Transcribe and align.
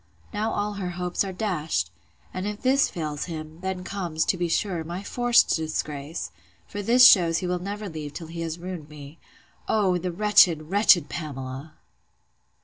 Now 0.33 0.51
all 0.51 0.73
her 0.81 0.89
hopes 0.97 1.23
are 1.23 1.31
dashed! 1.31 1.91
And 2.33 2.47
if 2.47 2.63
this 2.63 2.89
fails 2.89 3.25
him, 3.25 3.59
then 3.61 3.83
comes, 3.83 4.25
to 4.25 4.35
be 4.35 4.47
sure, 4.47 4.83
my 4.83 5.03
forced 5.03 5.55
disgrace! 5.55 6.31
for 6.65 6.81
this 6.81 7.05
shews 7.07 7.37
he 7.37 7.45
will 7.45 7.59
never 7.59 7.87
leave 7.87 8.13
till 8.13 8.25
he 8.25 8.41
has 8.41 8.57
ruined 8.57 8.89
me—O, 8.89 9.99
the 9.99 10.11
wretched, 10.11 10.71
wretched 10.71 11.07
Pamela! 11.07 11.75